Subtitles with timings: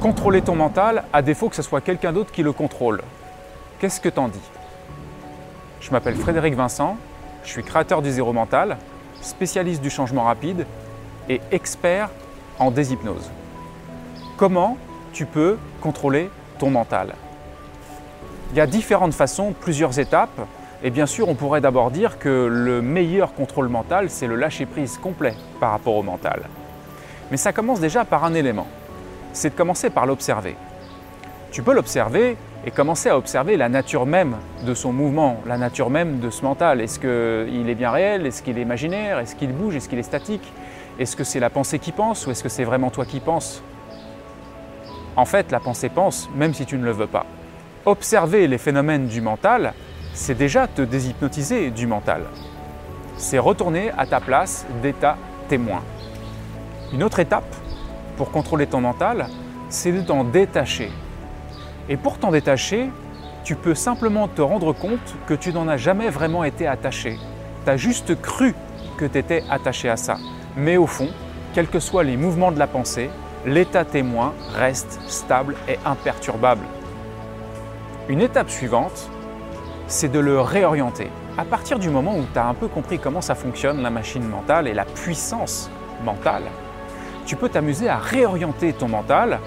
[0.00, 3.02] Contrôler ton mental, à défaut que ce soit quelqu'un d'autre qui le contrôle.
[3.80, 4.38] Qu'est-ce que t'en dis?
[5.80, 6.96] Je m'appelle Frédéric Vincent,
[7.42, 8.76] je suis créateur du zéro mental,
[9.20, 10.66] spécialiste du changement rapide
[11.28, 12.10] et expert
[12.60, 13.30] en déshypnose.
[14.36, 14.76] Comment
[15.12, 17.14] tu peux contrôler ton mental?
[18.52, 20.40] Il y a différentes façons, plusieurs étapes.
[20.84, 24.96] Et bien sûr, on pourrait d'abord dire que le meilleur contrôle mental, c'est le lâcher-prise
[24.96, 26.42] complet par rapport au mental.
[27.32, 28.68] Mais ça commence déjà par un élément,
[29.38, 30.56] c'est de commencer par l'observer.
[31.52, 35.90] Tu peux l'observer et commencer à observer la nature même de son mouvement, la nature
[35.90, 36.80] même de ce mental.
[36.80, 38.26] Est-ce qu'il est bien réel?
[38.26, 39.20] Est-ce qu'il est imaginaire?
[39.20, 39.76] Est-ce qu'il bouge?
[39.76, 40.52] Est-ce qu'il est statique?
[40.98, 43.62] Est-ce que c'est la pensée qui pense ou est-ce que c'est vraiment toi qui penses?
[45.14, 47.24] En fait, la pensée pense même si tu ne le veux pas.
[47.86, 49.72] Observer les phénomènes du mental,
[50.14, 52.22] c'est déjà te déshypnotiser du mental.
[53.16, 55.16] C'est retourner à ta place d'état
[55.48, 55.82] témoin.
[56.92, 57.54] Une autre étape
[58.18, 59.28] pour contrôler ton mental,
[59.68, 60.90] c'est de t'en détacher.
[61.88, 62.90] Et pour t'en détacher,
[63.44, 67.16] tu peux simplement te rendre compte que tu n'en as jamais vraiment été attaché.
[67.64, 68.54] Tu as juste cru
[68.98, 70.18] que tu étais attaché à ça.
[70.56, 71.08] Mais au fond,
[71.54, 73.08] quels que soient les mouvements de la pensée,
[73.46, 76.64] l'état témoin reste stable et imperturbable.
[78.08, 79.08] Une étape suivante,
[79.86, 81.08] c'est de le réorienter.
[81.38, 84.26] À partir du moment où tu as un peu compris comment ça fonctionne, la machine
[84.26, 85.70] mentale et la puissance
[86.04, 86.44] mentale,
[87.28, 89.38] tu peux t'amuser à réorienter ton mental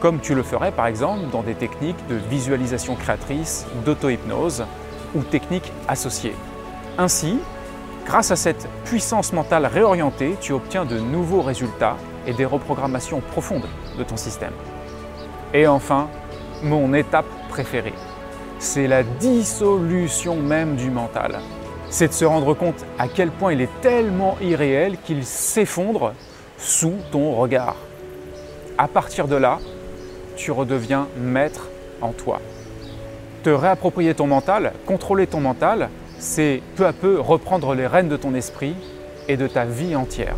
[0.00, 4.64] comme tu le ferais par exemple dans des techniques de visualisation créatrice, d'auto-hypnose
[5.14, 6.34] ou techniques associées.
[6.98, 7.38] Ainsi,
[8.04, 13.68] grâce à cette puissance mentale réorientée, tu obtiens de nouveaux résultats et des reprogrammations profondes
[13.96, 14.52] de ton système.
[15.54, 16.08] Et enfin,
[16.64, 17.94] mon étape préférée,
[18.58, 21.38] c'est la dissolution même du mental.
[21.88, 26.12] C'est de se rendre compte à quel point il est tellement irréel qu'il s'effondre
[26.58, 27.76] sous ton regard.
[28.76, 29.58] À partir de là,
[30.36, 31.68] tu redeviens maître
[32.00, 32.40] en toi.
[33.42, 38.16] Te réapproprier ton mental, contrôler ton mental, c'est peu à peu reprendre les rênes de
[38.16, 38.74] ton esprit
[39.28, 40.36] et de ta vie entière.